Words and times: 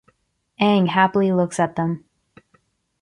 Aang 0.59 0.87
happily 0.87 1.31
looks 1.31 1.59
at 1.59 1.75
them. 1.75 2.05